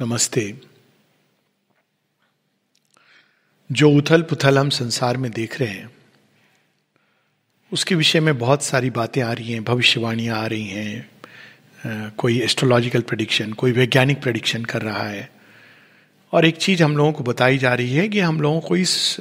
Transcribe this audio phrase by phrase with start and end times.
[0.00, 0.42] नमस्ते।
[3.70, 5.88] जो उथल पुथल हम संसार में देख रहे हैं,
[7.72, 13.02] उसके विषय में बहुत सारी बातें आ रही हैं, भविष्यवाणियाँ आ रही हैं कोई एस्ट्रोलॉजिकल
[13.02, 15.30] प्रडिक्शन कोई वैज्ञानिक प्रडिक्शन कर रहा है।
[16.32, 19.16] और एक चीज़ हम लोगों को बताई जा रही है कि हम लोगों को इस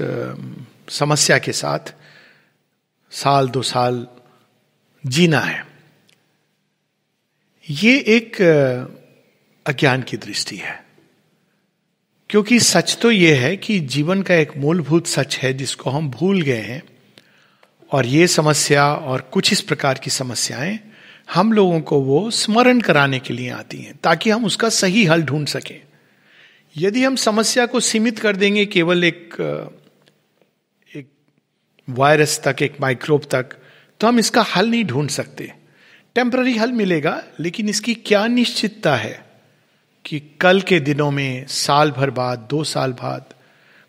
[0.90, 1.94] समस्या के साथ
[3.12, 4.08] साल दो साल
[5.04, 5.66] जीना है।
[7.66, 8.38] ये एक
[9.66, 10.84] अज्ञान की दृष्टि है।
[12.30, 16.42] क्योंकि सच तो यह है कि जीवन का एक मूलभूत सच है जिसको हम भूल
[16.42, 16.82] गए हैं
[17.92, 20.80] और ये समस्या और कुछ इस प्रकार की समस्याएँ
[21.34, 25.24] हम लोगों को वो स्मरण कराने के लिए आती हैं, ताकि हम उसका सही हल
[25.24, 25.82] ढूंढ सकें।
[26.78, 29.36] यदि हम समस्या को सीमित कर देंगे, केवल एक
[30.96, 31.10] एक
[31.90, 33.58] वायरस तक, एक माइक्रोब तक
[34.00, 35.52] तो हम इसका हल नहीं ढूंढ सकते।
[36.16, 39.26] टेम्पररी हल मिलेगा, लेकिन इसकी क्या निश्चितता है?
[40.06, 43.26] कि कल के दिनों में साल भर बाद, दो साल बाद,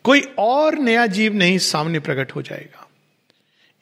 [0.05, 2.89] कोई और नया जीव नहीं सामने प्रकट हो जाएगा।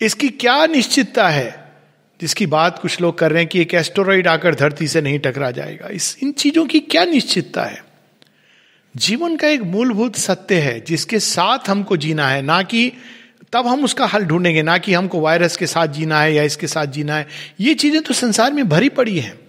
[0.00, 1.72] इसकी क्या निश्चितता है?
[2.20, 5.50] जिसकी बात कुछ लोग कर रहे हैं कि एक एस्टोरॉइड आकर धरती से नहीं टकरा
[5.50, 7.84] जाएगा। इस, इन चीज़ों की क्या निश्चितता है?
[8.96, 12.92] जीवन का एक मूलभूत सत्य है, जिसके साथ हमको जीना है। ना कि
[13.52, 16.66] तब हम उसका हल ढूंढेंगे, ना कि हमको वायरस के साथ जीना है या इसके
[16.66, 17.26] साथ जीना है।
[17.60, 19.43] ये चीज़ें तो संसार में भरी पड़ी हैं।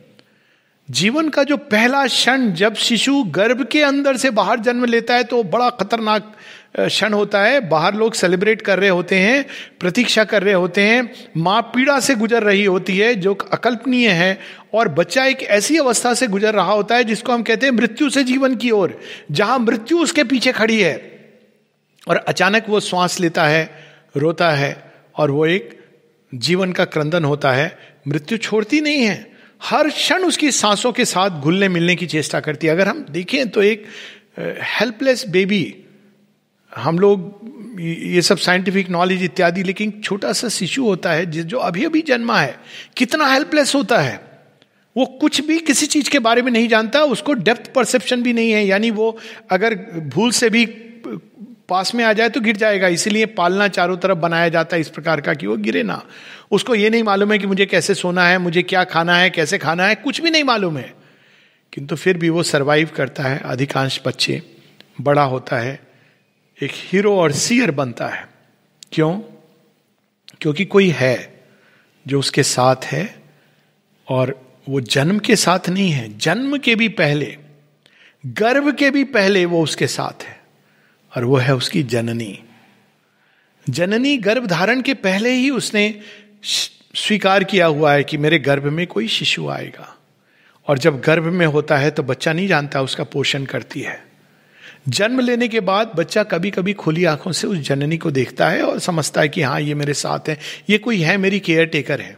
[0.92, 5.24] जीवन का जो पहला क्षण जब शिशु गर्भ के अंदर से बाहर जन्म लेता है
[5.24, 6.36] तो बड़ा खतरनाक
[6.80, 9.46] क्षण होता है। बाहर लोग सेलिब्रेट कर रहे होते हैं,
[9.80, 14.40] प्रतीक्षा कर रहे होते हैं। माँ पीड़ा से गुजर रही होती है, जो अकल्पनीय है,
[14.74, 18.10] और बच्चा एक ऐसी अवस्था से गुजर रहा होता है, जिसको हम कहते हैं मृत्यु
[18.10, 21.24] से जीवन की ओर, जहाँ मृत्यु उसके पीछे खड़ी है।
[22.08, 23.70] और अचानक वो श्वास लेता है,
[24.18, 25.80] रोता है, और वो एक
[26.36, 27.78] जीवन का क्रंदन होता है।
[28.08, 32.68] मृत्यु छोड़ती नहीं है। हर क्षण उसकी सांसों के साथ घुलने मिलने की चेष्टा करती
[32.68, 33.86] है। अगर हम देखें तो एक
[34.40, 35.76] हेल्पलेस बेबी
[36.72, 41.58] हम लोग ये सब साइंटिफिक नॉलेज इत्यादि, लेकिन छोटा सा शिशु होता है जिस, जो
[41.60, 42.56] अभी अभी जन्मा है,
[42.98, 44.20] कितना हेल्पलेस होता है।
[44.96, 48.52] वो कुछ भी किसी चीज़ के बारे में नहीं जानता, उसको डेप्थ परसेप्शन भी नहीं
[48.52, 49.18] है। यानी वो
[49.52, 49.76] अगर
[50.08, 50.66] भूल से भी
[51.70, 54.90] पास में आ जाए तो गिर जाएगा, इसीलिए पालना चारों तरफ़ बनाया जाता है इस
[54.90, 56.06] प्रकार का कि वो गिरे ना।
[56.52, 59.58] उसको ये नहीं मालूम है कि मुझे कैसे सोना है, मुझे क्या खाना है, कैसे
[59.58, 60.94] खाना है, कुछ भी नहीं मालूम है।
[61.74, 64.44] किंतु फिर भी वो सरवाइव करता है, अधिकांश बच्चे,
[65.02, 65.80] बड़ा होता है,
[66.64, 68.28] एक हीरो और सीयर बनता है।
[68.92, 69.20] क्यों?
[70.42, 71.44] क्योंकि कोई है
[72.08, 73.16] जो उसके साथ है
[74.10, 77.38] और वो जन्म के साथ नहीं है। जन्म के भी पहले,
[78.26, 80.35] गर्भ के भी पहले वो उसके साथ है।
[81.16, 82.40] और वो है उसकी जननी।
[83.70, 86.00] जननी गर्भ धारण के पहले ही उसने
[86.96, 89.92] स्वीकार किया हुआ है कि मेरे गर्भ में कोई शिशु आएगा।
[90.68, 94.04] और जब गर्भ में होता है तो बच्चा नहीं जानता उसका पोषण करती है।
[94.90, 98.62] जन्म लेने के बाद बच्चा कभी कभी खुली आँखों से उस जननी को देखता है
[98.62, 100.38] और समझता है कि हाँ ये मेरे साथ है,
[100.70, 102.18] ये कोई है, मेरी केयर टेकर है।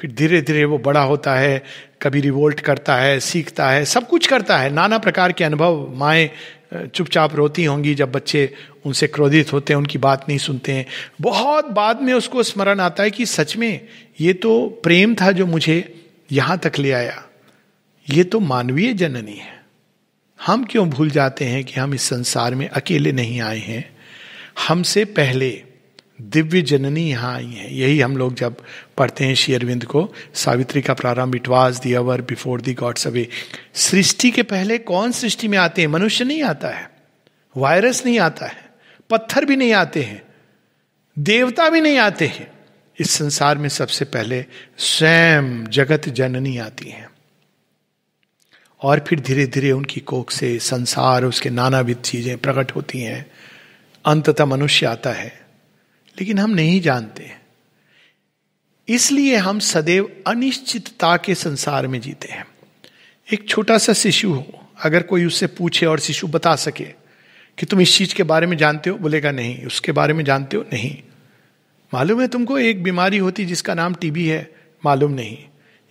[0.00, 1.62] फिर धीरे धीरे वो बड़ा होता है,
[2.02, 6.30] कभी रिवोल्ट करता है, सीखता है, सब कुछ करता है, नाना प्रकार के अनुभव, माए
[6.74, 8.54] चुपचाप रोती होंगी जब बच्चे
[8.84, 10.86] उनसे क्रोधित होते हैं, उनकी बात नहीं सुनते हैं।
[11.20, 13.88] बहुत बाद में उसको स्मरण आता है कि सच में
[14.20, 17.24] ये तो प्रेम था जो मुझे यहाँ तक ले आया।
[18.10, 19.64] ये तो मानवीय जननी है।
[20.46, 23.96] हम क्यों भूल जाते हैं कि हम इस संसार में अकेले नहीं आए हैं?
[24.68, 25.62] हमसे पहले
[26.18, 28.56] दिव्य जननी यहाँ आई है। यही हम लोग जब
[28.98, 33.28] पढ़ते हैं शेयरविंद को, सावित्री का प्रारंभ it was the hour before the gods away
[33.74, 35.88] सृष्टि के पहले कौन सृष्टि में आते हैं?
[35.88, 36.90] मनुष्य नहीं आता है,
[37.56, 38.70] वायरस नहीं आता है,
[39.10, 40.22] पत्थर भी नहीं आते हैं,
[41.18, 42.50] देवता भी नहीं आते हैं।
[42.98, 44.44] इस संसार में सबसे पहले
[44.78, 47.10] स्वयं जगत जननी आती है।
[48.82, 53.26] और फिर धीरे धीरे उनकी कोख से संसार, उसके नानाविध चीज़ें प्रकट होती हैं।
[54.04, 55.45] अंततः मनुष्य आता है।
[56.20, 57.32] लेकिन हम नहीं जानते।
[58.88, 62.46] इसलिए हम सदैव अनिश्चितता के संसार में जीते हैं।
[63.32, 66.84] एक छोटा सा शिशु हो, अगर कोई उससे पूछे और शिशु बता सके
[67.58, 70.56] कि तुम इस चीज़ के बारे में जानते हो, बोलेगा नहीं, उसके बारे में जानते
[70.56, 71.02] हो, नहीं।
[71.94, 74.54] मालूम है तुमको, एक बीमारी होती जिसका नाम टीबी है,
[74.84, 75.38] मालूम नहीं।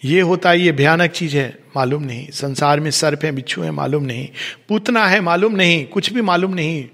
[0.05, 3.71] ये होता है, ये भयानक चीज़ है, मालूम नहीं। संसार में सर्प है, बिच्छू है,
[3.71, 4.29] मालूम नहीं।
[4.69, 6.89] पूतना है, मालूम नहीं। कुछ भी मालूम नहीं।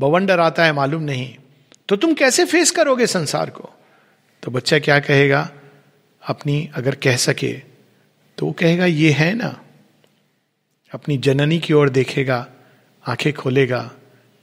[0.00, 1.36] बवंडर आता है, मालूम नहीं।
[1.90, 3.70] तो तुम कैसे फेस करोगे संसार को?
[4.42, 5.50] तो बच्चा क्या कहेगा?
[6.22, 7.52] अपनी अगर कह सके
[8.38, 9.60] तो वो कहेगा, ये है ना।
[10.94, 12.46] अपनी जननी की ओर देखेगा,
[13.06, 13.90] आँखें खोलेगा,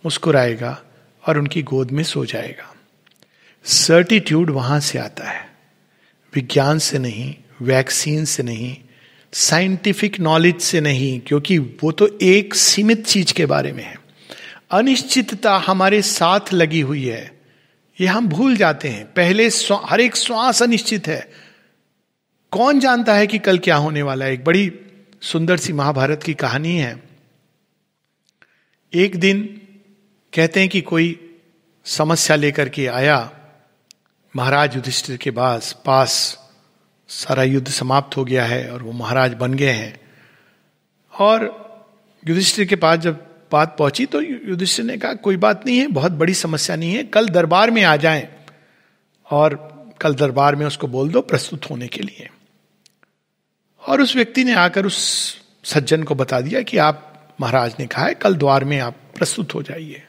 [0.06, 0.84] मुस्कुराएगा
[1.28, 2.76] और उनकी गोद में सो जाएगा।
[3.64, 5.50] सर्टिट्यूड वहाँ से आता है।
[6.36, 8.78] विज्ञान से नहीं वैक्सीन से नहीं
[9.34, 14.00] साइंटिफिक नॉलेज से नहीं, क्योंकि वो तो एक सीमित चीज़ के बारे में है।
[14.72, 17.37] अनिश्चितता हमारे साथ लगी हुई है।
[18.02, 21.32] ये हम भूल जाते हैं। पहले हर एक श्वास अनिश्चित है।
[22.52, 24.34] कौन जानता है कि कल क्या होने वाला है?
[24.34, 24.80] एक बड़ी
[25.22, 27.04] सुंदर सी महाभारत की कहानी है।
[28.94, 29.62] एक दिन
[30.34, 31.38] कहते हैं कि कोई
[31.86, 33.32] समस्या लेकर के आया।
[34.36, 36.38] महाराज युधिष्ठिर के पास पास
[37.08, 40.00] सारा युद्ध समाप्त हो गया है और वो महाराज बन गए हैं।
[41.20, 41.68] और
[42.28, 46.12] युधिष्ठिर के पास जब बात पहुँची तो युधिष्ठिर ने कहा, कोई बात नहीं है, बहुत
[46.12, 48.28] बड़ी समस्या नहीं है, कल दरबार में आ जाएँ।
[49.32, 52.30] और कल दरबार में उसको बोल दो प्रस्तुत होने के लिए।
[53.88, 58.06] और उस व्यक्ति ने आकर उस सज्जन को बता दिया कि आप, महाराज ने कहा
[58.06, 60.04] है, कल द्वार में आप प्रस्तुत हो जाइए।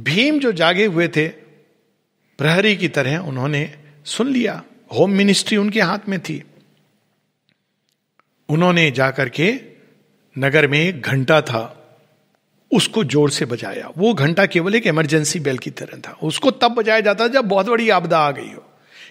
[0.00, 1.28] भीम जो जागे हुए थे,
[2.38, 4.64] प्रहरी की तरह उन्होंने सुन लिया।
[4.94, 6.44] होम मिनिस्ट्री उनके हाथ में थी।
[8.48, 9.60] उन्होंने जाकर के
[10.38, 11.81] नगर में एक घंटा था।
[12.72, 16.72] उसको ज़ोर से बजाया। वो घंटा केवल एक इमरजेंसी बेल की तरह था। उसको तब
[16.72, 18.64] बजाया जाता जब बहुत बड़ी आपदा आ गई हो।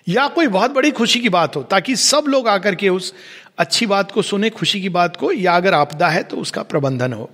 [0.10, 3.14] या कोई बहुत बड़ी खुशी की बात हो, ताकि सब लोग आकर के उस
[3.58, 7.14] अच्छी बात को सुने, खुशी की बात को, या अगर आपदा है तो उसका प्रबंधन
[7.14, 7.30] हो।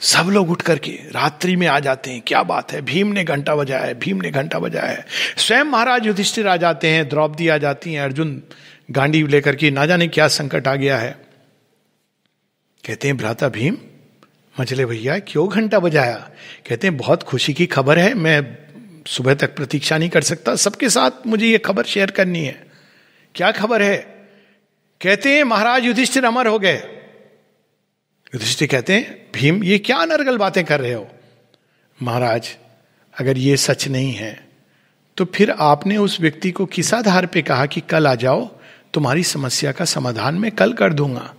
[0.00, 2.80] सब लोग उठ करके रात्रि में आ जाते हैं। क्या बात है?
[2.82, 5.06] भीम ने घंटा बजाया है, भीम ने घंटा बजाया है।
[5.36, 8.42] स्वयं महाराज युधिष्ठिर आ जाते हैं, द्रौपदी आ जाती हैं, अर्जुन
[8.90, 11.10] गांडी लेकर के, ना जाने क्या संकट आ गया है।
[12.84, 13.76] कहते हैं, भ्राता भीम
[14.60, 16.16] मचले भैया, क्यों घंटा बजाया?
[16.68, 18.56] कहते हैं, बहुत खुशी की खबर है, मैं
[19.06, 22.66] सुबह तक प्रतीक्षा नहीं कर सकता, सबके साथ मुझे ये खबर शेयर करनी है।
[23.34, 23.96] क्या खबर है?
[25.00, 26.76] कहते हैं, महाराज युधिष्ठिर अमर हो गए।
[28.34, 31.08] युधिष्ठिर कहते हैं, भीम, ये क्या अनर्गल बातें कर रहे हो?
[32.02, 32.56] महाराज,
[33.14, 34.52] अगर ये सच नहीं है
[35.16, 38.44] तो फिर आपने उस व्यक्ति को किस आधार पे कहा कि कल आ जाओ,
[38.94, 41.34] तुम्हारी समस्या का समाधान मैं कल कर दूँगा?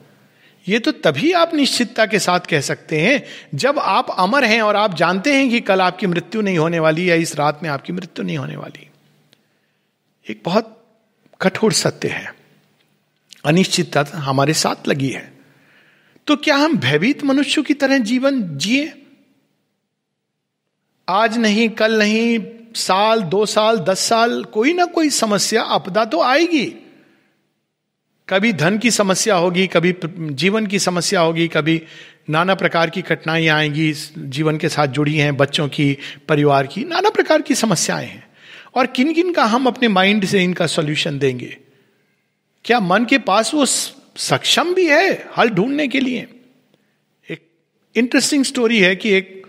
[0.68, 3.24] ये तो तभी आप निश्चितता के साथ कह सकते हैं,
[3.58, 7.10] जब आप अमर हैं और आप जानते हैं कि कल आपकी मृत्यु नहीं होने वाली
[7.10, 8.90] या इस रात में आपकी मृत्यु नहीं होने वाली।
[10.30, 10.88] एक बहुत
[11.42, 12.36] कठोर सत्य है।
[13.46, 15.34] अनिश्चितता हमारे साथ लगी है।
[16.28, 19.06] तो क्या हम भयभीत मनुष्यों की तरह जीवन जिए?
[21.10, 22.40] आज नहीं, कल नहीं,
[22.76, 26.83] साल, दो साल, दस साल, कोई ना कोई समस्या, आपदा तो आएगी।
[28.30, 29.96] कभी धन की समस्या होगी, कभी
[30.32, 31.82] जीवन की समस्या होगी, कभी
[32.30, 35.98] नाना प्रकार की कठिनाइयाँ आएँगी, जीवन के साथ जुड़ी हैं, बच्चों की,
[36.28, 38.28] परिवार की, नाना प्रकार की समस्याएँ हैं।
[38.76, 41.58] और किन किन का हम अपने माइंड से इनका सॉल्यूशन देंगे?
[42.66, 46.28] क्या मन के पास वो सक्षम भी है हल ढूँढने के लिए?
[47.30, 47.40] एक
[47.96, 49.44] इंटरेस्टिंग स्टोरी है कि एक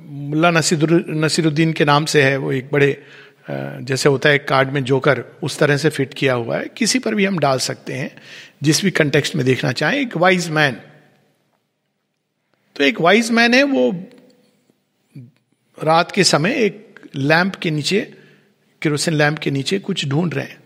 [0.00, 3.02] मुल्ला नसीरुद्दीन के नाम से है वो एक बड़े
[3.46, 7.14] जैसे होता है कार्ड में जोकर उस तरह से फिट किया हुआ है, किसी पर
[7.14, 8.10] भी हम डाल सकते हैं,
[8.62, 10.80] जिस भी कंटेक्स्ट में देखना चाहें, एक वाइज मैन
[12.76, 13.90] तो एक वाइज मैन है, वो
[15.78, 18.00] रात के समय एक लैंप के नीचे
[18.82, 20.58] केरोसिन लैंप के नीचे कुछ ढूंढ रहे हैं।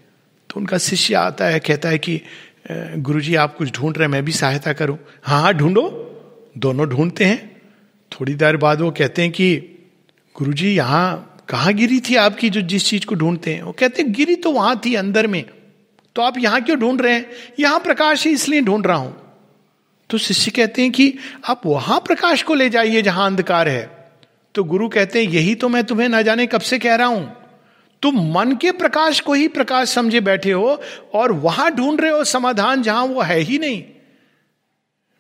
[0.51, 2.21] तो उनका शिष्य आता है, कहता है कि
[2.71, 5.89] गुरुजी, आप कुछ ढूंढ रहे हैं, मैं भी सहायता करूँ। हाँ हाँ ढूंढो।
[6.59, 7.63] दोनों ढूंढते हैं।
[8.13, 9.57] थोड़ी देर बाद वो कहते हैं कि,
[10.37, 13.63] गुरुजी, यहाँ कहाँ गिरी थी आपकी जो जिस चीज़ को ढूंढते हैं?
[13.63, 15.45] वो कहते हैं, गिरी तो वहाँ थी अंदर में।
[16.15, 17.31] तो आप यहाँ क्यों ढूंढ रहे हैं?
[17.61, 19.17] यहाँ प्रकाश ही इसलिए ढूंढ रहा हूँ।
[20.11, 21.15] तो शिष्य कहते हैं कि
[21.49, 24.09] आप वहाँ प्रकाश को ले जाइए जहाँ अंधकार है।
[24.55, 27.37] तो गुरु कहते हैं, यही तो मैं तुम्हें ना जाने कब से कह रहा हूँ।
[28.03, 30.81] तुम मन के प्रकाश को ही प्रकाश समझे बैठे हो
[31.15, 33.85] और वहाँ ढूंढ रहे हो समाधान जहाँ वो है ही नहीं।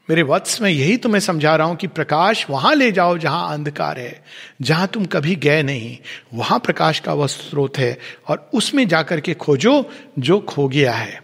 [0.09, 3.99] मेरे वत्स में यही तुम्हें समझा रहा हूँ कि प्रकाश वहाँ ले जाओ जहाँ अंधकार
[3.99, 4.23] है,
[4.62, 5.97] जहाँ तुम कभी गए नहीं।
[6.35, 7.99] वहाँ प्रकाश का वह स्रोत है
[8.29, 9.85] और उसमें जाकर के खोजो
[10.19, 11.21] जो खो गया है,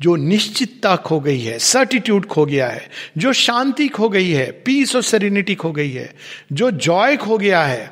[0.00, 4.96] जो निश्चितता खो गई है सर्टिट्यूड खो गया है, जो शांति खो गई है पीस
[4.96, 6.14] और सेरिनिटी खो गई है,
[6.52, 7.90] जो जॉय खो गया है,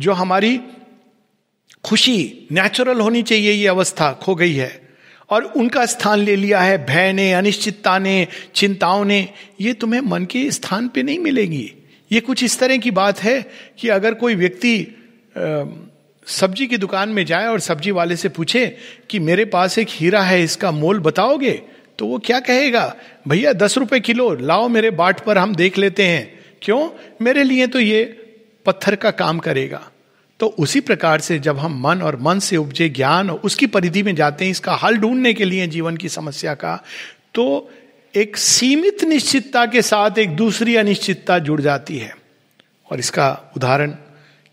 [0.00, 0.60] जो हमारी
[1.84, 4.83] खुशी नेचुरल होनी चाहिए ये अवस्था खो गई है।
[5.30, 9.28] और उनका स्थान ले लिया है भय ने अनिश्चितता ने चिंताओं ने
[9.60, 11.72] ये तुम्हें मन के स्थान पे नहीं मिलेगी।
[12.12, 14.86] ये कुछ इस तरह की बात है कि अगर कोई व्यक्ति
[16.26, 18.66] सब्ज़ी की दुकान में जाए और सब्ज़ी वाले से पूछे
[19.10, 21.62] कि मेरे पास एक हीरा है, इसका मोल बताओगे?
[21.98, 22.96] तो वो क्या कहेगा?
[23.28, 26.88] भैया, दस रुपए किलो, लाओ मेरे बाट पर, हम देख लेते हैं। क्यों?
[27.22, 28.04] मेरे लिए तो ये
[28.66, 29.90] पत्थर का काम करेगा।
[30.40, 34.02] तो उसी प्रकार से जब हम मन और मन से उपजे ज्ञान और उसकी परिधि
[34.02, 36.76] में जाते हैं, इसका हल ढूँढने के लिए जीवन की समस्या का
[37.34, 37.70] तो
[38.14, 42.12] एक सीमित निश्चितता के साथ एक दूसरी अनिश्चितता जुड़ जाती है।
[42.90, 43.90] और इसका उदाहरण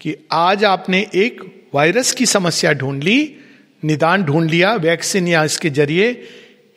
[0.01, 1.41] कि आज आपने एक
[1.73, 3.35] वायरस की समस्या ढूंढ ली,
[3.83, 6.09] निदान ढूंढ लिया, वैक्सीन या इसके ज़रिए,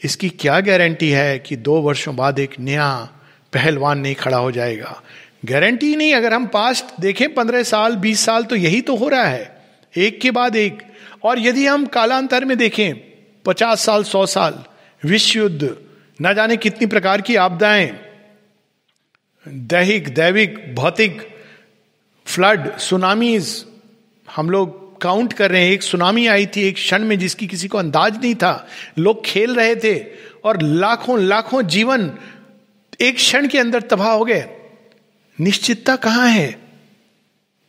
[0.02, 2.88] इसकी क्या गारंटी है कि दो वर्षों बाद एक नया
[3.52, 5.00] पहलवान नहीं खड़ा हो जाएगा?
[5.44, 9.24] गारंटी नहीं, अगर हम पास्ट देखें, पंद्रह साल, बीस साल तो यही तो हो रहा
[9.24, 10.82] है। एक के बाद एक।
[11.22, 12.94] और यदि हम कालांतर में देखें,
[13.44, 14.64] पचास साल, सौ साल,
[15.04, 15.76] विश्व युद्ध,
[16.22, 18.00] न जाने कितनी प्रकार की आपदाएँ,
[19.48, 21.28] दैहिक, दैविक, भौतिक,
[22.26, 23.66] फ्लड, सुनामीज,
[24.36, 27.68] हम लोग काउंट कर रहे हैं। एक सुनामी आई थी एक क्षण में जिसकी किसी
[27.68, 30.04] को अंदाज नहीं था। लोग खेल रहे थे
[30.44, 32.12] और लाखों लाखों जीवन
[33.00, 34.48] एक क्षण के अंदर तबाह हो गए।
[35.40, 36.64] निश्चितता कहाँ है?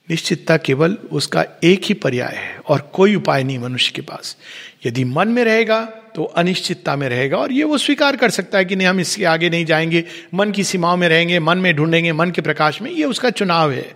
[0.10, 4.38] निश्चितता केवल उसका एक ही पर्याय है और कोई उपाय नहीं मनुष्य के पास।
[4.86, 8.66] यदि मन में रहेगा तो अनिश्चितता में रहेगा और ये वो स्वीकार कर सकता है
[8.66, 10.04] कि नहीं, हम इसके आगे नहीं जाएँगे,
[10.34, 13.72] मन की सीमाओं में रहेंगे, मन में ढूंढेंगे, मन के प्रकाश में, ये उसका चुनाव
[13.72, 13.96] है।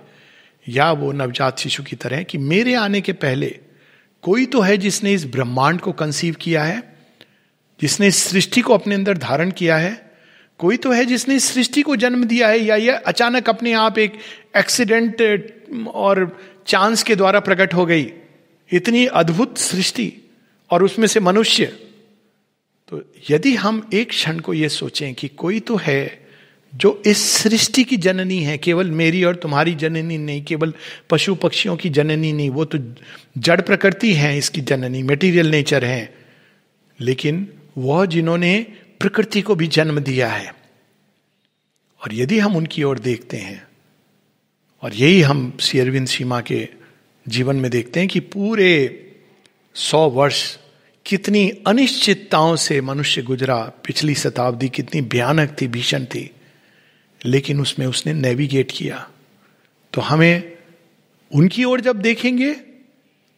[0.69, 3.59] या वो नवजात शिशु की तरह कि मेरे आने के पहले
[4.21, 6.93] कोई तो है जिसने इस ब्रह्मांड को कंसीव किया है,
[7.81, 10.08] जिसने इस सृष्टि को अपने अंदर धारण किया है
[10.59, 14.13] कोई तो है जिसने सृष्टि को जन्म दिया है या यह अचानक अपने आप एक
[14.57, 15.21] एक्सीडेंट
[15.87, 18.11] और चांस के द्वारा प्रकट हो गई।
[18.73, 20.13] इतनी अद्भुत सृष्टि
[20.71, 21.65] और उसमें से मनुष्य।
[22.87, 26.29] तो यदि हम एक क्षण को यह सोचें कि कोई तो है
[26.75, 30.73] जो इस सृष्टि की जननी है, केवल मेरी और तुम्हारी जननी नहीं, केवल
[31.09, 32.95] पशु पक्षियों की जननी नहीं, वो तो
[33.37, 36.13] जड़ प्रकृति है, इसकी जननी मेटीरियल नेचर है।
[36.99, 37.47] लेकिन
[37.77, 38.65] वह जिन्होंने
[38.99, 40.53] प्रकृति को भी जन्म दिया है।
[42.01, 43.67] और यदि हम उनकी ओर देखते हैं,
[44.83, 46.67] और यही हम श्री अरविंद सीमा के
[47.25, 48.71] जीवन में देखते हैं कि पूरे
[49.75, 50.57] सौ वर्ष
[51.05, 56.29] कितनी अनिश्चितताओं से मनुष्य गुजरा, पिछली शताब्दी कितनी भयानक थी, भीषण थी,
[57.25, 59.09] लेकिन उसमें उसने नेविगेट किया।
[59.93, 60.57] तो हमें
[61.31, 62.53] उनकी ओर जब देखेंगे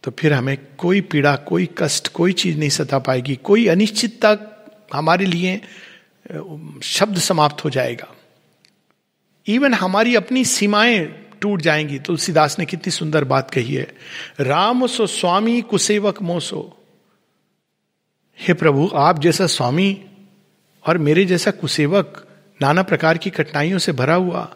[0.03, 4.35] तो फिर हमें कोई पीड़ा, कोई कष्ट, कोई चीज़ नहीं सता पाएगी, कोई अनिश्चितता
[4.93, 5.61] हमारे लिए
[6.83, 8.07] शब्द समाप्त हो जाएगा।
[9.47, 11.05] इवन हमारी अपनी सीमाएँ
[11.41, 13.95] टूट जाएँगी। तुलसीदास ने कितनी सुंदर बात कही है।
[14.39, 16.77] राम सो स्वामी कुसेवक मोसो।
[18.39, 20.05] हे प्रभु, आप जैसा स्वामी
[20.87, 22.27] और मेरे जैसा कुसेवक
[22.61, 24.55] नाना प्रकार की कठिनाइयों से भरा हुआ।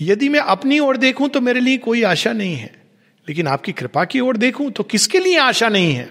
[0.00, 2.82] यदि मैं अपनी ओर देखूँ तो मेरे लिए कोई आशा नहीं है।
[3.28, 6.10] लेकिन आपकी कृपा की ओर देखूँ तो किसके लिए आशा नहीं है?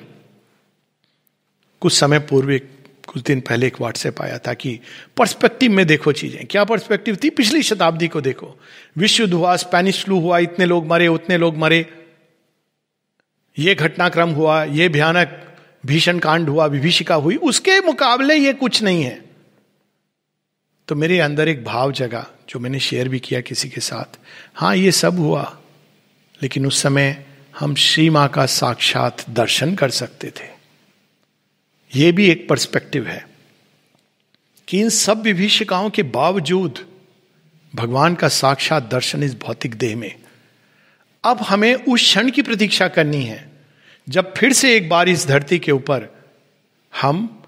[1.82, 2.60] कुछ समय पूर्व
[3.08, 4.80] कुछ दिन पहले एक व्हाट्सएप आया था कि
[5.18, 7.30] पर्सपेक्टिव में देखो चीज़ें। क्या पर्सपेक्टिव थी?
[7.30, 8.60] पिछली शताब्दी को देखो।
[8.98, 11.86] विश्व हुआ स्पेनिश फ्लू हुआ, इतने लोग मरे, उतने लोग मरे।
[13.60, 19.04] ये घटनाक्रम हुआ, ये भयानक भीषण कांड हुआ, विभीषिका हुई। उसके मुकाबले ये कुछ नहीं
[19.04, 19.22] है।
[20.88, 24.20] तो मेरे अंदर एक भाव जगा, जो मैंने शेयर भी किया किसी के साथ।
[24.56, 25.58] हाँ ये सब हुआ,
[26.42, 27.26] लेकिन उस समय
[27.60, 30.61] हम श्री माँ का साक्षात दर्शन कर सकते थे।
[31.96, 33.26] यह भी एक पर्सपेक्टिव है
[34.68, 36.80] कि इन सब विभीषिकाओं के बावजूद
[37.76, 40.16] भगवान का साक्षात दर्शन इस भौतिक देह में।
[41.24, 43.52] अब हमें उस क्षण की प्रतीक्षा करनी है,
[44.10, 46.08] जब फिर से एक बार इस धरती के ऊपर
[47.02, 47.44] हम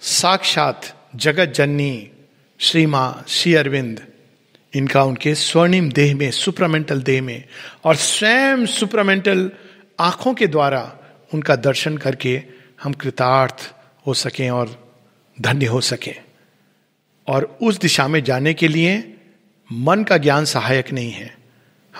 [0.00, 2.10] साक्षात जगत जननी
[2.60, 4.06] श्री माँ श्री अरविंद,
[4.74, 7.44] इनका उनके स्वर्णिम देह में सुप्रमेंटल देह में
[7.84, 9.50] और स्वयं सुप्रमेंटल
[10.00, 10.98] आँखों के द्वारा
[11.34, 13.74] उनका दर्शन करके हम कृतार्थ
[14.06, 14.94] हो सकें और
[15.40, 16.14] धन्य हो सकें।
[17.26, 19.16] और उस दिशा में जाने के लिए
[19.72, 21.36] मन का ज्ञान सहायक नहीं है।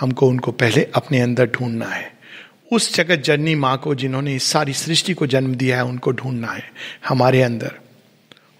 [0.00, 2.18] हमको उनको पहले अपने अंदर ढूंढना है।
[2.72, 6.48] उस जगत जननी माँ को जिन्होंने इस सारी सृष्टि को जन्म दिया है, उनको ढूंढना
[6.48, 6.72] है
[7.08, 7.78] हमारे अंदर।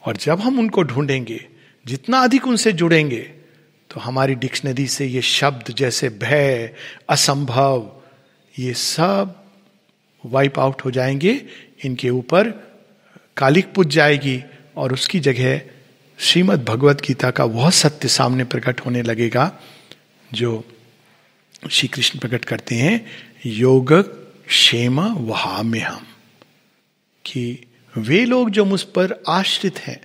[0.07, 1.47] और जब हम उनको ढूंढेंगे,
[1.87, 3.31] जितना अधिक उनसे जुड़ेंगे
[3.91, 6.75] तो हमारी डिक्शनरी से ये शब्द जैसे भय,
[7.09, 8.03] असंभव,
[8.59, 9.45] ये सब
[10.27, 11.47] वाइप आउट हो जाएँगे।
[11.85, 12.51] इनके ऊपर
[13.37, 14.43] कालिक पुज जाएगी
[14.77, 15.61] और उसकी जगह
[16.19, 19.53] श्रीमद् भगवत गीता का वह सत्य सामने प्रकट होने लगेगा,
[20.35, 20.65] जो
[21.71, 23.07] श्री कृष्ण प्रकट करते हैं,
[23.47, 23.93] योग
[24.47, 26.07] क्षेम वहा में हम
[27.25, 27.65] कि
[27.99, 30.01] वे लोग जो मुझ पर आश्रित हैं,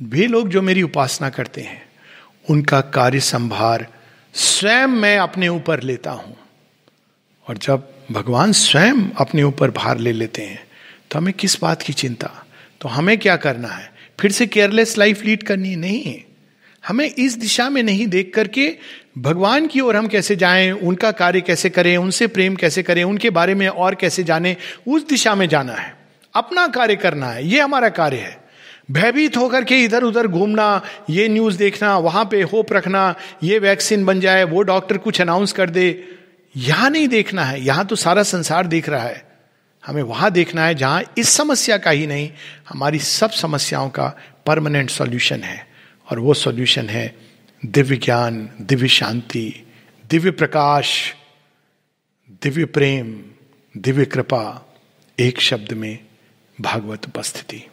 [0.00, 1.82] वे लोग जो मेरी उपासना करते हैं,
[2.50, 3.86] उनका कार्य संभार
[4.34, 6.36] स्वयं मैं अपने ऊपर लेता हूँ।
[7.46, 10.62] और जब भगवान स्वयं अपने ऊपर भार ले लेते हैं।
[11.10, 12.46] तो हमें किस बात की चिंता?
[12.80, 13.92] तो हमें क्या करना है?
[14.20, 15.76] फिर से केयरलेस लाइफ लीड करनी?
[15.76, 16.20] नहीं।
[16.86, 18.76] हमें इस दिशा में नहीं देख करके
[19.18, 23.30] भगवान की ओर हम कैसे जाएँ, उनका कार्य कैसे करें, उनसे प्रेम कैसे करें, उनके
[23.30, 24.56] बारे में और कैसे जाने,
[24.88, 25.96] उस दिशा में जाना है।
[26.34, 28.44] अपना कार्य करना है। ये हमारा कार्य है।
[28.90, 34.04] भयभीत होकर के इधर उधर घूमना, ये न्यूज़ देखना, वहाँ पे होप रखना, ये वैक्सीन
[34.04, 36.19] बन जाए, वो डॉक्टर कुछ अनाउंस कर दे।
[36.56, 39.38] यहाँ नहीं देखना है, यहाँ तो सारा संसार देख रहा है।
[39.86, 42.30] हमें वहाँ देखना है जहाँ इस समस्या का ही नहीं,
[42.68, 44.16] हमारी सब समस्याओं का
[44.46, 45.70] परमानेंट सॉल्यूशन है।
[46.10, 47.16] और वो सॉल्यूशन है
[47.66, 49.66] दिव्य ज्ञान, दिव्य शांति,
[50.10, 51.14] दिव्य प्रकाश,
[52.42, 53.24] दिव्य प्रेम,
[53.76, 54.74] दिव्य कृपा,
[55.20, 55.98] एक शब्द में
[56.60, 57.66] भागवत उपस्थिति।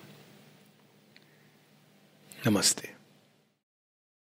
[2.48, 2.97] नमस्ते।